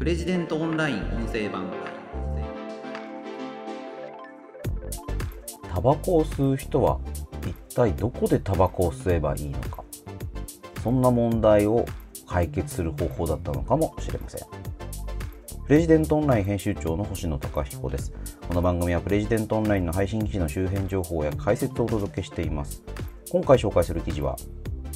[0.00, 1.70] プレジデントオンライン音声版
[5.68, 6.98] タバコを吸う人は
[7.46, 9.84] 一体どこでタバコを吸えばいいのか。
[10.82, 11.84] そんな問題を
[12.26, 14.48] 解決する方法だったのかもしれません。
[15.66, 18.14] プレジデントオンライン編集長の星野貴彦です。
[18.48, 22.82] この番組はプレジデントオンラインの配信記事の周辺情報や解説をお届けしています。
[23.30, 24.36] 今回紹介する記事は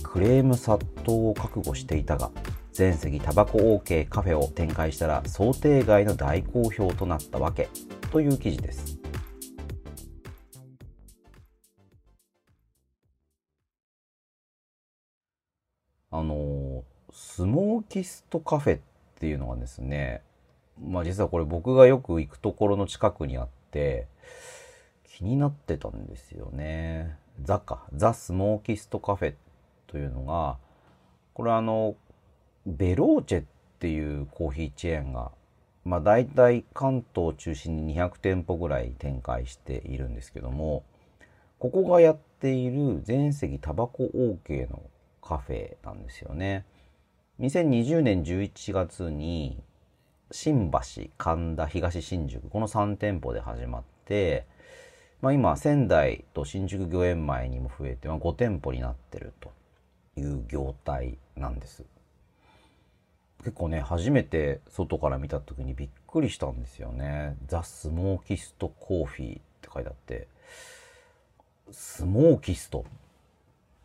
[0.02, 2.30] クレーム殺到を覚悟していたが
[2.74, 7.68] 全席タバコ OK カフェを展開したら想定外の大好評となったわけ
[8.10, 8.98] という記事です
[16.10, 18.80] あのスモーキストカフェっ
[19.20, 20.22] ていうのがですね
[20.82, 24.08] まあ実はこれ僕がよく行くところの近くにあって
[25.16, 27.16] 気になってたんですよね。
[27.40, 27.84] ザか。
[27.94, 29.34] ザ・スモーキストカフェ
[29.86, 30.56] というのが
[31.34, 31.94] これあの
[32.66, 33.44] ベローチェっ
[33.78, 35.30] ていうコーヒーチェーンが
[35.84, 40.84] まあ大体関東を中心に200店舗ぐらい展開しているんですけども
[41.58, 44.82] ここがやっている全席タバコ OK の
[45.22, 46.66] カフェなんですよね。
[47.40, 49.62] 2020年11月に
[50.30, 54.46] 新橋、神田、東新宿この3店舗で始まって、
[55.20, 59.52] まあ、今仙台と新宿御苑前にも増えて、まあ、5店舗になってると
[60.16, 61.84] いう業態なんです。
[63.44, 67.36] 結構ね初めて外から見た時にびっくりしたんですよね。
[67.46, 70.28] ザ・スモーキストコーヒーって書いてあって
[71.70, 72.84] スモーキスト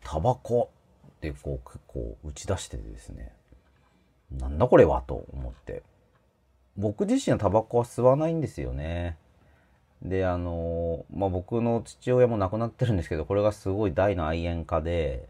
[0.02, 0.70] タバコ
[1.06, 3.32] ってこう結構打ち出しててですね
[4.30, 5.82] なんだこれはと思って
[6.76, 9.18] 僕自身はタバコは吸わないんですよね
[10.02, 15.28] であのまあ僕の父親も亡くなってるんですけどこれがすごい大の愛煙家で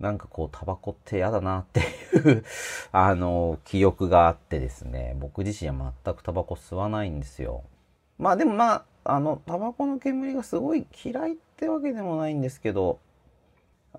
[0.00, 2.44] なんかこうタバコって嫌だなっていう
[2.92, 5.16] あの記憶があってですね。
[5.18, 7.64] 僕自身は全くタバコ吸わないんですよ。
[8.18, 12.98] まあでもまああのタバコの煙がすごい嫌いってわけでもないんですけど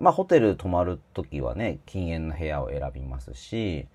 [0.00, 3.86] まあ、ホテル泊まる時はね、禁煙の部屋を選びますし、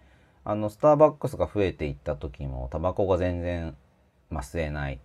[0.44, 3.76] あの、スターバックスが増えていった時も、タバコが全然、
[4.30, 5.00] まあ、吸えない、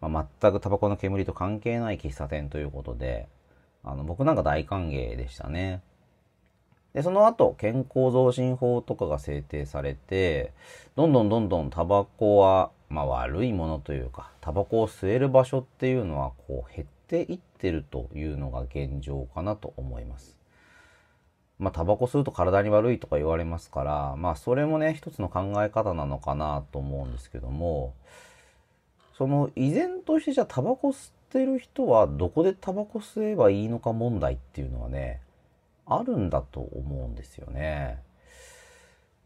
[0.00, 3.26] まあ、全くタバコの煙と関係ない喫茶店ということで、
[3.82, 5.82] あの、僕なんか大歓迎でしたね。
[6.94, 10.52] で、その後、健康増進法とかが制定されて、
[10.96, 20.38] どんどんどんどんタバコは、まあ、悪いものというか、タバコを吸える場所っていうのは、こう、減っていってるというのが現状かなと思います。
[21.58, 27.94] まあ、タバコ吸うと体に悪いとか言われますから、まあ、それもね、一つの考え方なのかなと思うんですけども、
[29.16, 35.20] その依然としてじゃあタバコ吸ってる人はどこでタバコ吸えばいいのか問題っていうのはね、
[35.86, 38.02] あるんだと思うんですよね。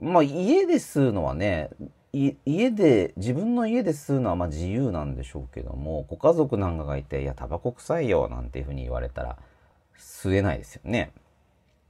[0.00, 1.70] まあ、家で吸うのはね、
[2.12, 9.38] 家で、自分の家で吸うのはまあ自由なんでしょうけども、ご家族なんかがいて、いや、タバコ臭いよ、なんていうふうに言われたら、
[9.98, 11.12] 吸えないですよね。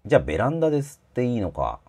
[0.06, 1.80] じゃあベランダで吸っていいのか。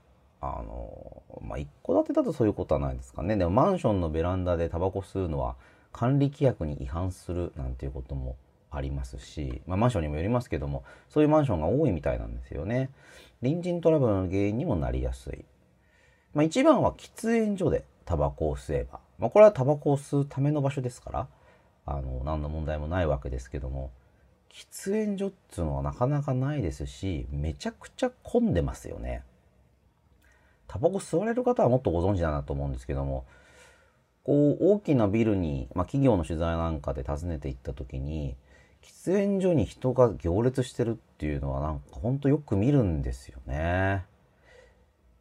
[0.41, 3.35] あの、まあ、一戸建てだとそういうことはないですかね。
[3.35, 5.56] でもマンションのベランダでタバコ吸うのは
[5.91, 8.35] 管理規約に違反するなんていうことも
[8.72, 12.90] ありますし、まあ、マンションにもよりますけども、そういうマンションが多いみたいなんですよね。
[13.41, 15.46] 隣人トラブルの原因にもなりやすい。
[16.34, 19.00] まあ、一番は喫煙所でタバコを吸えば。
[19.18, 21.28] まあ、これはタバコを吸うための場所ですから、
[21.85, 23.91] あの、何の問題もないわけですけども、
[24.52, 29.24] 喫煙所っつうのはなかなかないですし、めちゃくちゃ混んでますよね。
[30.68, 33.25] タバコ吸われる方はもっとご存知だなと思うんですけども、
[34.24, 38.36] こう、大きなビルに、まあ、企業の取材なんかで訪ねていった時に、
[38.89, 44.03] 喫煙所に人が行列してるっていうのはなんかほんとよく見るんですよね。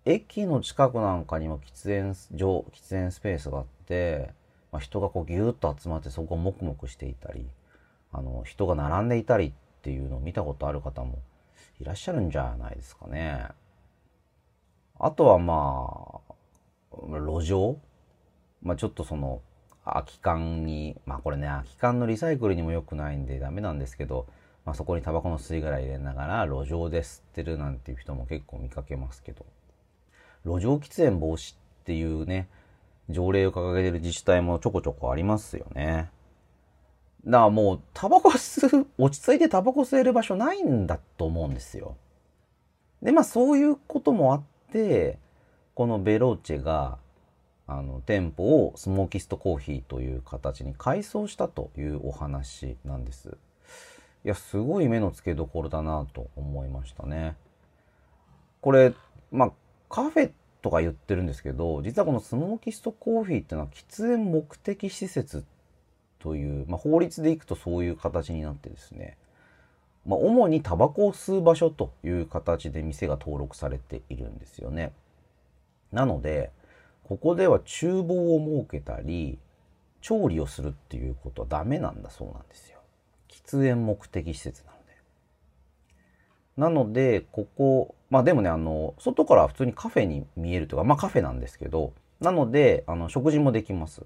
[0.04, 4.32] 駅の近くなんかにも喫煙所、喫煙スペースがあって、
[4.72, 7.46] まあ、人がこうギューッと集まってそこをもくもくしていたり、
[8.12, 9.52] あの、人が並んでいたりっ
[9.82, 11.18] ていうのを見たことある方も
[11.78, 13.48] いらっしゃるんじゃないですかね。
[14.98, 16.34] あとはまあ、
[16.91, 17.78] 路上？
[18.62, 19.42] まあちょっとその、
[19.94, 24.26] 空き缶に、まあこれね、空き缶のリサイクルにも良くないんでダメなんですけど、
[24.64, 29.46] まあそこにタバコの吸い殻入れながら路上で吸ってるなんていう人も結構見かけますけど、
[30.44, 32.48] 路上喫煙防止っていうね、
[33.08, 36.10] 条例を掲げてる自治体もちょこちょこありますよね。
[37.24, 41.96] だからもう、タバコ吸う、落ち着いてタバコ吸える場所ないんだと思うんですよ。
[43.02, 44.42] で、まあそういうこともあっ
[44.72, 45.18] て、
[45.74, 46.98] このベローチェが、
[47.68, 53.36] あの、店舗をスモーキストコーヒーという形に改装したというお話なんです。
[54.24, 57.36] いや、すごい目の付けどころだなと思いましたね。
[58.62, 58.94] これ、
[59.30, 59.53] まあ、
[59.91, 60.30] カフェ
[60.62, 65.44] とか言ってるんですけど、実はこのスモーキストコーヒーっていうのは喫煙目的施設
[66.18, 69.18] という、まあ、法律でいくとそういう形になってですね、
[70.06, 74.92] まあ、主にタバコを吸う場所という形で店が登録されているんですよね。
[75.92, 76.50] なので、
[77.09, 79.39] ここでは厨房を設けたり、
[80.03, 82.81] 調理をするっていうことはダメなんだそうなんですよ。
[83.31, 84.93] 喫煙目的施設なので。
[86.59, 94.03] なので、ここ、まあでもね、あの、外から普通にカフェに見えるというか、まあカフェなんですけど、なので、あの、食事もできます。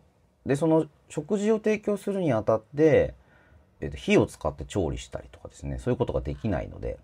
[0.46, 3.14] で、その食事を提供するにあたって、
[3.80, 7.00] えっと、火を使って調理したりとかですね、そういうことができないので、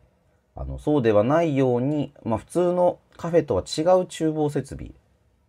[0.55, 4.93] あの、そうではないように、まあ普通のカフェとは違う厨房設備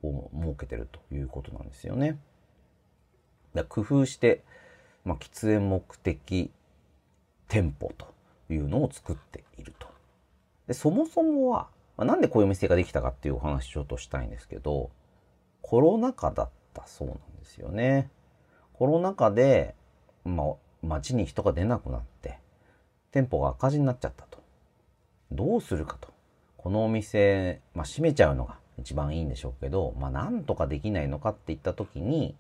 [0.04, 2.18] を設けてるということなんですよね。
[3.54, 4.44] だ工夫して、
[5.06, 6.52] まあ、喫煙目的
[7.48, 8.08] 店舗と
[8.54, 9.88] いうのを作っていると。
[10.68, 11.68] でそもそもは、
[11.98, 14.92] まあ、なんでこういうお店ができたかっていうお話ちょっとしたいんですけど、
[15.62, 18.10] コロナ禍だったそうなんですよね。
[18.74, 19.76] コロナ禍で、
[20.24, 20.48] まあ、
[20.84, 22.40] 街に人が出なくなって、
[23.12, 24.40] 店舗が赤字になっちゃったと。
[25.32, 26.10] どうするかと。
[26.58, 32.36] このお店、まあ、閉めちゃうのが一番いいんでしょうけど、まあ、なんとかできないのかって言った時に、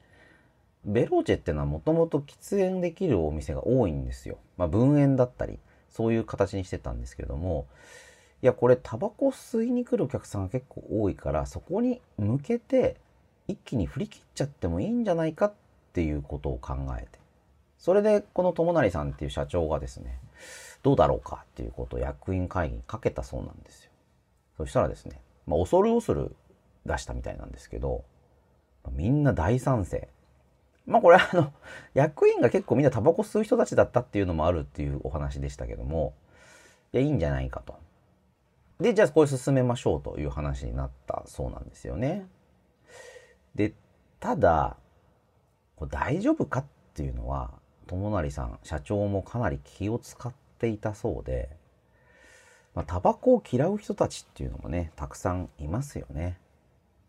[0.85, 4.37] ベローチェっていうのはもともと喫煙できるお店が多いんですよ。
[4.57, 5.59] まあ、分煙だったり、
[5.89, 7.67] そういう形にしてたんですけども、
[8.41, 12.95] いや、これタバコ吸いに来るお客さんが結構多いから、そこに向けて
[13.47, 15.53] 一気に振り切っちゃってもいいんじゃないかっ
[15.93, 17.19] ていうことを考えて。
[17.77, 20.19] それで、この友成さんっていう社長がですね、
[20.83, 23.91] どうだろうかっていうことを役員会議にかけたそうなんですよ。
[24.57, 25.19] そしたらですね、
[25.49, 26.35] まあ、恐る恐る
[26.85, 28.05] 出したみたいなんですけど、
[28.91, 30.07] みんな大賛成。
[30.85, 31.51] まあこれあの、
[31.95, 36.13] 役員が結構みんなタバコ吸う人たちだったっていうのもあるっていうお話でしたけども、
[36.93, 37.75] いや、いいんじゃないかと。
[38.79, 42.27] で、じゃあこれ進めましょうという話になったそうなんですよね。
[43.55, 43.73] で、
[44.19, 44.77] ただ、
[45.75, 47.51] これ大丈夫かっていうのは、
[47.87, 51.49] 友成さん、社長もかなり気を使っていたそうで、
[52.79, 56.37] まあ、タバコを嫌う人たちっていうのもね、たくさんいますよね。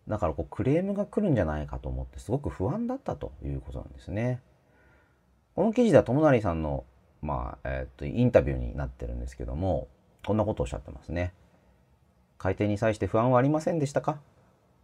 [0.09, 4.41] だからこうクレームが来るんじゃないかと思ってすごく不安だったということなんですね。
[5.55, 6.83] この記事では友成さんの、
[7.23, 9.87] まあ、えー、っと、インタビューになってるんですけども、
[10.27, 11.33] こんなことをおっしゃってますね。
[12.37, 14.19] 開店に際して不安はありませんでしたか？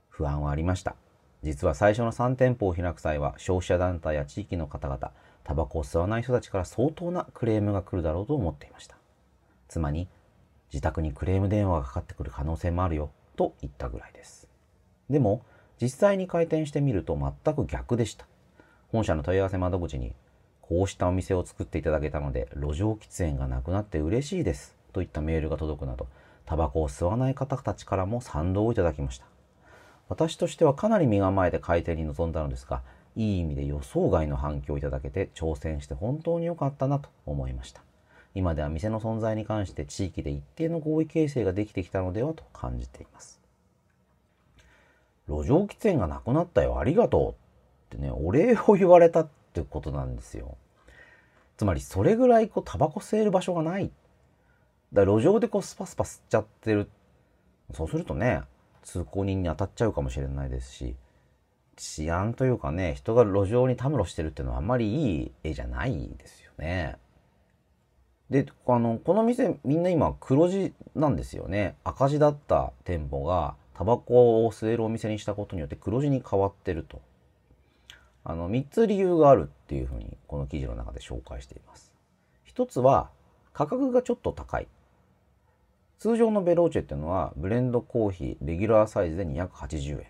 [0.08, 0.94] 不安はありました。
[1.42, 5.10] 実は最初の3店舗を開く際は消費者団体や地域の方々、
[5.42, 8.96] タバコを吸わない人たちから相当なクレームが来るだろうと思っていました。
[9.66, 10.06] 妻に、
[10.72, 14.48] 自宅にクレーム電話がかかってくる可能性もあるよ、と言ったぐらいです。
[15.10, 15.42] でも、
[15.80, 18.26] 実際に開店してみると全く逆でした。
[18.88, 20.14] 本社の問い合わせ窓口に、
[20.62, 24.74] こうしたお店を作っていただけたので、路上喫煙がなくなって嬉しいです。
[24.92, 26.08] といったメールが届くなど、
[26.46, 29.26] タバコを吸わない方たちからも賛同をいただきました。
[30.08, 32.82] 私としてはかなり身構えて開店に臨んだのですが、
[33.16, 37.85] いい意味で予想外の反響をいただけて挑戦して本当に良かったなと思いました。
[38.36, 43.40] 今では店の存在に関して地域で一定の合意形成ができてきたのではと感じています。
[45.26, 47.34] 路上喫煙がなくなったよ、ありがと
[47.90, 50.58] うってね、お礼を言われたってことなんですよ。
[51.56, 53.90] つまり、それぐらいこう、タバコ吸える場所がない。
[54.92, 56.90] だから路上でこう、スパスパ吸っちゃってる。
[57.72, 58.42] そうするとね、
[58.82, 60.94] 通行人に当たっちゃうかもしれないですし、
[61.76, 66.98] 治安というかね、人が路上にたむろしてるっていうのはあんまりいい絵じゃないですよね。
[68.30, 71.76] で、あの、この店みんな今黒字なんですよね。
[71.84, 77.00] 赤字だった店舗がタバコを吸えるお店にしたことによって黒字に変わってると。
[78.24, 81.94] あの、3つ理由があるっていうふうに、この記事の中で紹介しています。
[82.52, 83.10] 1つは、
[83.52, 84.66] 価格がちょっと高い。
[85.98, 90.06] 通常のベローチェっていうのは、ブレンドコーヒー、レギュラーサイズで280円。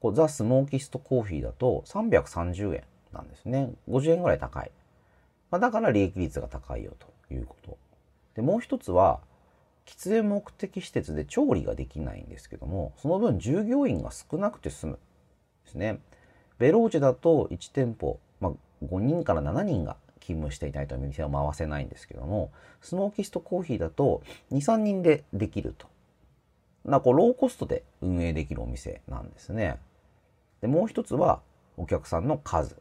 [0.00, 3.70] こうザ・スモーキストコーヒーだと330円なんですね。
[3.88, 4.70] 50円ぐらい高い。
[5.50, 7.78] まあ、だから利益率が高いよということ。
[8.34, 9.20] で、もう一つは、
[9.86, 14.98] 喫煙目的施設で調理ができないんですけども、その分従業員が少なくて済む。
[15.64, 16.00] ですね。
[16.58, 18.52] ベローチェだと1店舗、まあ、
[18.84, 25.88] 5人から7人が勤務していないと店を回せないんですけども、スモーキストコーヒーだと2、3人でできると。
[26.84, 29.78] なこうローコストで運営できるお店なんですね。
[30.60, 31.40] で、もう一つは
[31.76, 32.76] お客さんの数。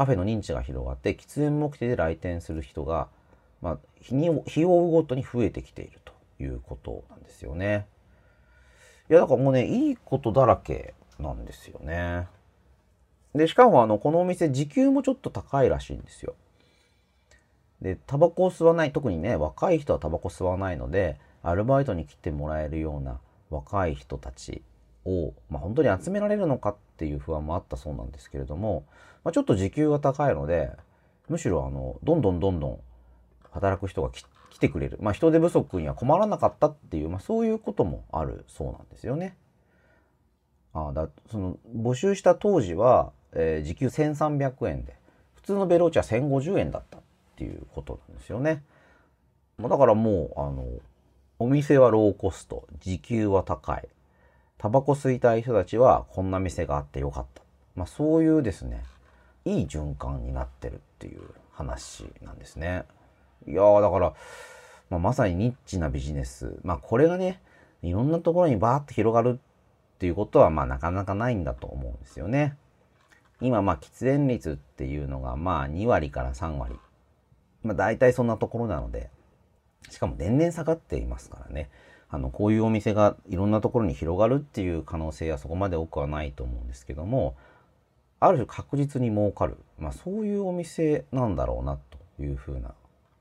[0.00, 3.08] カフェの認知が広がって喫煙目的で来店する人が
[3.62, 7.86] まあ、日に、日を追うごとに増えてきているということなんですよね。
[9.10, 12.26] いや、だからもうね、いいことだらけなんですよね。
[13.34, 16.34] で、しかもあの、このお店、時給もちょっと高いらしいんですよ。
[17.82, 24.62] で、タバコを吸わない、特にね、若い人はタバコ吸わないので、アルバイトに来てもらえるような、若い人たち
[25.04, 28.84] を、まあ、本当に集められるのかっていう不安もあったそうなんですけれども、
[29.24, 30.70] まあ、ちょっと時給が高いので、
[31.30, 32.80] むしろあの、どんどんどんどん
[33.52, 34.98] 働く人が来てくれる。
[35.00, 39.34] まあ、人手不足には困らなかったっていう、まあ、そういうこともあるそうなんですよね。
[40.74, 44.94] あだその募集した当時は、えー、時給1300円で、
[45.36, 47.00] 普通のベローチは1050円だったっ
[47.36, 48.62] ていうことなんですよね。
[49.56, 50.66] まだからもう、あの、
[51.38, 53.88] お店はローコスト、時給は高い。
[54.60, 57.42] タバコ吸いたい人たちはこんな店があってよかった。
[57.76, 58.84] まあそういうですね、
[59.46, 62.84] いい循環になってるっていう話なんですね。
[63.46, 64.12] いやーだから、
[64.90, 66.58] まあ、まさにニッチなビジネス。
[66.62, 67.40] まあこれがね、
[67.82, 72.58] いろんなところにバーッと広がるっていうことはまあなかなかないんだと思うんですよね。
[73.40, 76.78] 今まあ喫煙率っていうのがまあ2割から3割。
[77.62, 79.08] まあ大体そんなところなので、
[79.88, 81.70] しかも年々下がっていますからね。
[82.10, 87.36] あの、こういうお店がいろんなところに広がるっていう可能性はそこまで多くはないと思うんですけども、
[88.18, 89.56] ある種確実に儲かる。
[89.78, 91.78] まあそういうお店なんだろうな
[92.16, 92.74] というふうな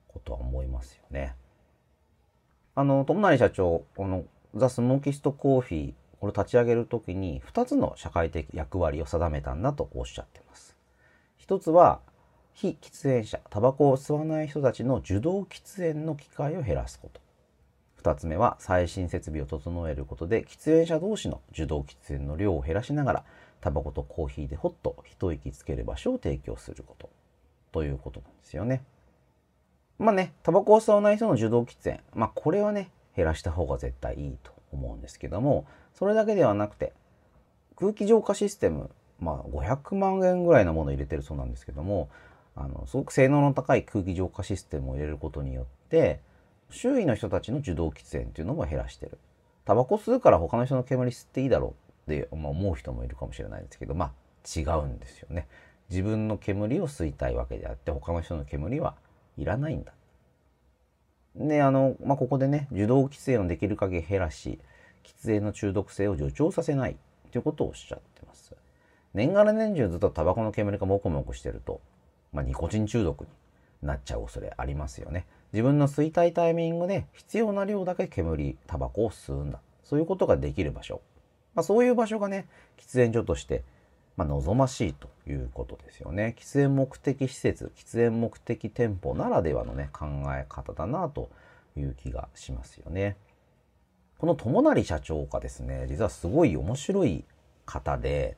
[0.07, 1.35] ことは思いますよね。
[2.75, 10.75] あの、友成社長、このザ・スモーキストコーヒー、これ立ち上げるときに2つの社会的役割を定めたんだとおっしゃってます。
[11.37, 12.01] 一つは、
[12.53, 17.21] 非喫煙者、タバコを吸わない人たちの受動喫煙の機会を減らすこと。
[18.01, 23.23] 2つ目は最新設備を整えることで喫煙者同士の受動喫煙の量を減らしながら
[23.61, 27.09] タバコとコーヒーでほっと一息つける場所を提供すること
[27.71, 28.83] ということなんですよね。
[29.97, 36.93] まあね、タバコを吸わない人の受動喫煙、まあこれはね、減らした方が絶対いいと思うんですけども、それだけではなくて、
[37.75, 38.89] 空気浄化システム、
[39.19, 42.09] まあ500万円ぐらいのものを入れてるそうなんですけども、
[42.55, 46.21] あの、すごく性能の高い空気浄化システムを入れることによって、
[46.69, 49.17] 周囲の人たちの受動喫煙っていうのも減らしてる。
[49.65, 51.75] タバコ吸うから他の人の煙吸っていいだろ
[52.07, 55.47] うって、思う人もいるかもしれないですけど、まあ違うんですよね。
[55.89, 58.95] 自分の煙を吸いたいわけであって、他の人の煙は
[59.37, 59.93] いらないんだ。
[61.35, 64.59] で、あの、まあ、ここでね、受動喫煙をできる限り減らし、
[65.03, 66.97] 喫煙の中毒性を助長させない
[67.31, 68.55] ということをおっしゃってます。
[69.13, 71.81] 年がら年中ずっとタバコの煙がモコモコしてると、
[72.31, 73.27] まあ、ニコチン中毒に
[73.81, 75.25] なっちゃう恐れありますよね。
[75.53, 79.59] 自分の吸いたいタイミングで必要な量だけ煙、タバコを吸うんだ。
[79.83, 81.01] そういうことができる場所。
[81.55, 83.63] まあ、そういう場所がね、喫煙所として、
[84.15, 86.35] まあ、望ましいということですよね。
[86.37, 90.05] 喫煙目的施設、喫煙目的店舗ならではのね、考
[90.35, 91.29] え方だなと
[91.75, 93.17] いう気がしますよね。
[94.19, 97.23] この友成社長がですね、実はすごい面白い
[97.65, 98.37] 方で、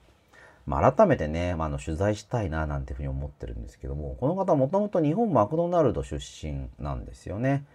[0.65, 7.65] まあ、改めてね、まあ、の取材したいななんていうふうに思ってるんですけども、この方もともと日本マクドナルド出身なんですよね。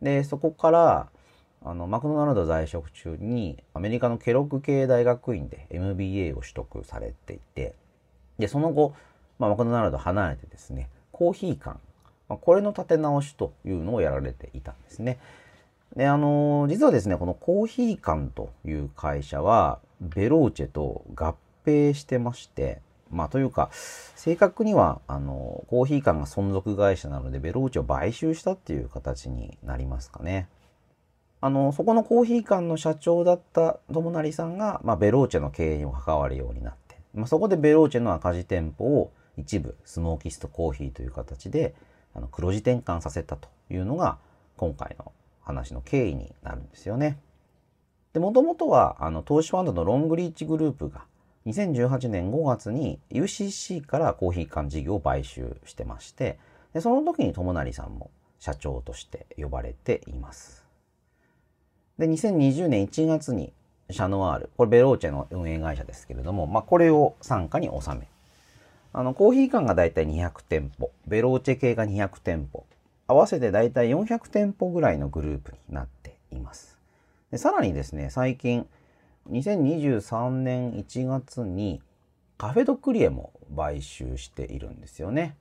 [0.00, 1.08] で、そこから、
[1.64, 7.74] あの、マクドナルド在職中にアメリカのケロッグ系大学院で MBA を取得されていて、
[8.38, 8.94] で、その後、
[9.38, 11.78] まあ、マクドナルド離れてですね、コーヒー館、
[12.28, 15.18] まあ、これの立て直しというのをやられていたんですね。
[15.96, 30.48] で、あの、実はですね、このコーヒー館という会社は、ベローチェと合併してまして、まあというか、正確には、あの、コーヒー館が存続会社なので、ベローチを買収したっていう形になりますかね。
[31.40, 41.74] あの、そこのコーヒー館の社長だった友成さんが、まあ、ベローチェの経営にも関わるようになって、まあ、そこでベローチェの赤字店舗を一部スモーキストコーヒーという形で、
[42.14, 44.18] あの黒字転換させたというのが、
[44.56, 47.18] 今回の話の経緯になるんですよね。
[48.12, 51.06] で、もともとは、あの、投資ファンドのロングリーチグループが、
[51.46, 56.38] 2018年5月に UCC からコーヒー館事業を買収してまして、
[56.72, 60.64] でその時に友成さんも社長として呼ばれています。
[61.98, 63.52] で、2020年1月に
[63.90, 68.08] シャノワール、これベローチェの運営会社ですけれども、まあこれを傘下に収め、
[68.92, 72.66] あの、コーヒー館がだいたい200店舗、ベローチェ系が200店舗、
[73.06, 76.78] 合わせてだいたい400店舗ぐらいのグループになっています。
[77.30, 78.66] でさらにですね、最近、
[79.30, 81.80] 2023年1月に
[82.38, 85.36] カフェドクリエも買収しているんですよね。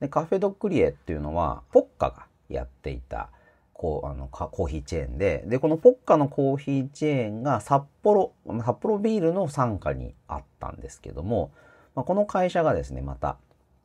[0.00, 3.30] でカフェドクリエっていうのはポッカがやっていた
[3.72, 8.32] こうあのコーヒーチェーンででこのポッカのコーヒーチェーンが札幌
[8.64, 11.50] 札幌ビールの傘下にあったんですけども、
[11.94, 13.36] まあ、この会社がですねまた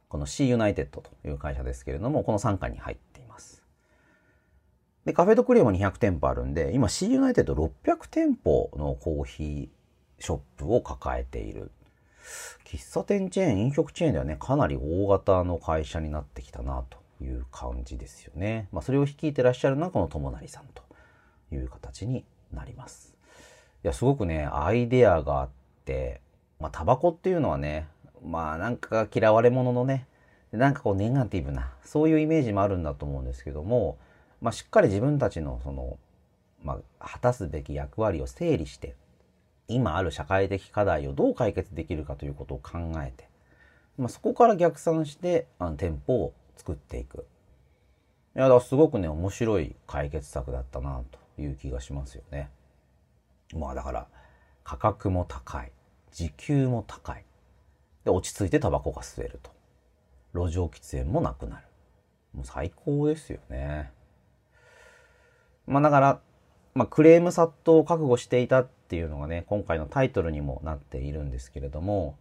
[0.07, 3.08] この C ユナイテッドという会社ですけれどもこの傘下に入って。
[5.05, 11.71] で、カフェドクリエも200店舗あるんで、今 C ユナイテッド600店舗のコーヒーショップを抱えている。
[12.65, 18.67] 喫茶店チェーン、飲食チェーンではね、かなり大型の会社になってきたなという感じですよね。
[18.71, 20.83] まあ、それを率いてらっしゃるのはこの友成さんと
[21.51, 23.15] いう形になります。
[23.83, 25.49] いや、すごくね、アイデアがあっ
[25.85, 26.21] て、
[26.59, 27.87] まあ、タバコっていうのはね、
[28.23, 30.05] まあ、なんか嫌われ者のね、
[30.51, 33.97] なんかこうネガティブな、そういうイメージもあるんだと思うんですけども、
[34.41, 35.97] まあ、しっかり自分たちのその、
[36.63, 38.95] まあ、果たすべき役割を整理して、
[39.67, 43.27] 今ある社会的課題をどう解決できるかということを考えて、
[43.97, 47.25] まあ、そこから逆算してあの店舗を作っていく。
[48.35, 51.01] いや、だすごくね、面白い解決策だったな
[51.35, 52.49] という気がしますよね。
[53.53, 54.07] まあだから、
[54.63, 55.71] 価格も高い。
[56.11, 57.25] 時給も高い。
[58.05, 59.51] で、落ち着いてタバコが吸えると。
[60.33, 61.63] 路上喫煙もなくなる。
[62.33, 63.91] もう最高ですよね。
[65.69, 66.19] まあだから、
[66.73, 72.17] まあ、クレーム殺到を覚悟していたっていうのがね、今回のタイトルにもなっているんですけれども、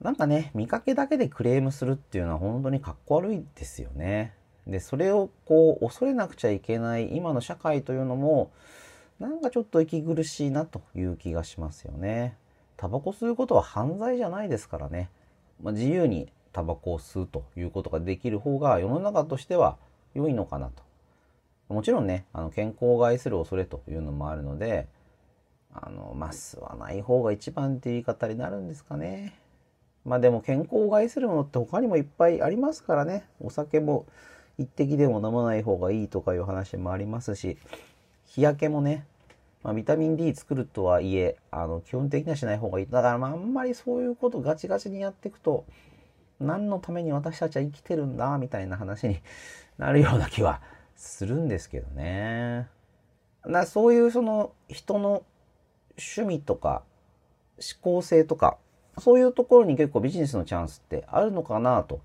[0.00, 4.34] なんかね、見かけだけでクレームするっていうのは本当にかっこ悪いですよね。
[4.66, 8.50] で、それをこう、恐れなくちゃいけない今の社会というのも、
[9.18, 12.38] なんかちょっと息苦しいなという気がしますよね。
[12.78, 15.10] タバコ吸うことは犯罪じゃないですからね。
[15.62, 19.76] まあ、自由にタバコを吸うということができる方が世の中としては
[20.14, 20.89] 良いのかなと。
[21.70, 24.88] もちろんね、あの健康を害する恐れというのもあるので、
[25.72, 29.38] あの、まあ、吸わない方が一番って言い方になるんですかね。
[30.04, 33.24] まあでも健康を害するものって他にもいっぱいありますからね。
[33.40, 34.06] お酒も
[34.58, 37.56] 一滴でも飲まない方がいいとかいう話もありますし、
[38.26, 39.06] 日焼けもね、
[39.62, 42.86] まあ、ビタミン D 作るとはいえ、あの、基本的にはしない方がいい。
[42.86, 45.64] だから、まあ、あんまりそういうことガチガチにやっていくと、
[46.40, 49.20] 何のために私たちは生きてるんだ、みたいな話に
[49.78, 50.62] なるような気は
[51.00, 52.68] するんですけどね。
[53.46, 55.22] だそういうその人の
[55.96, 56.82] 趣味とか
[57.56, 58.58] 思考性とか、
[58.98, 62.02] そういうところに結構ビジネスのチャンスってあるのかなと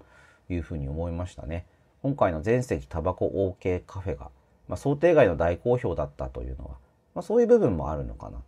[0.50, 1.66] いうふうに思いましたね。
[2.04, 4.30] 今回の全席タバコ OK カフェが、
[4.70, 6.72] まあ、想定外の大好評だったというのは、
[7.16, 8.42] まあ、そういう部分もあるのかな。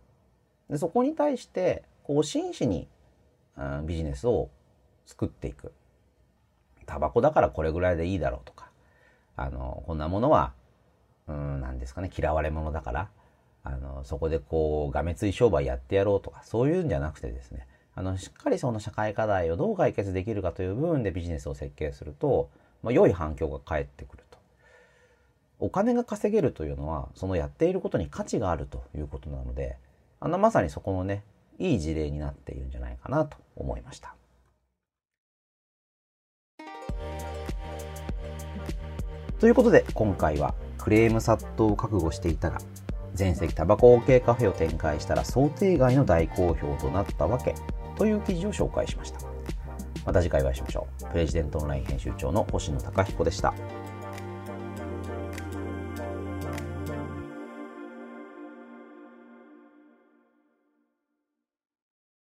[0.70, 2.88] でそこに対して、こう、真摯に、
[3.58, 4.48] うん、ビジネスを
[5.04, 5.72] 作っていく。
[6.86, 8.67] タバコだからこれぐらいでいいだろうとか、
[9.38, 10.52] あの、こんなものは、
[11.28, 13.08] うん、なんですかね、嫌われ者だから、
[13.62, 22.50] あの、そこでこう、がめつい商売やってやろうとか、そういうんじゃなくてですね、あの、しっかりその社会課題をどう解決できるかという部分でビジネスを設計すると、
[22.82, 24.38] まあ、良い反響が返ってくると。
[25.60, 29.76] お金が稼げるというのは、そのやっていることに価値があるということなので、
[30.20, 31.22] あのまさにそこのね、
[31.58, 34.14] いい事例になっているんじゃないかなと思いました。
[39.38, 42.58] ということで、今回はクレーム殺到を覚悟していたが、
[43.14, 47.54] 全席タバコ OK カフェを展開したら想定外の大好評となったわけ
[47.96, 49.20] という記事を紹介しました。
[50.04, 51.04] また次回お会いしましょう。
[51.12, 53.54] プレジデントオンライン編集長の星野貴彦でした。